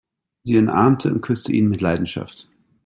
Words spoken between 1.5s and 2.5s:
ihn mit Leidenschaft.